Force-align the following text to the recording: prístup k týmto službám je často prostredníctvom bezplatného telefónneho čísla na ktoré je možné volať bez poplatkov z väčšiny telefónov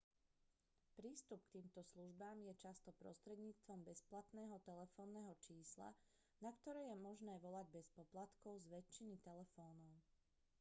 prístup 0.97 1.39
k 1.45 1.51
týmto 1.61 1.81
službám 1.91 2.37
je 2.47 2.53
často 2.63 2.89
prostredníctvom 3.01 3.79
bezplatného 3.89 4.55
telefónneho 4.69 5.29
čísla 5.45 5.89
na 6.43 6.49
ktoré 6.57 6.81
je 6.89 6.97
možné 7.07 7.33
volať 7.43 7.65
bez 7.75 7.85
poplatkov 7.99 8.53
z 8.65 8.81
väčšiny 8.81 9.15
telefónov 9.27 9.89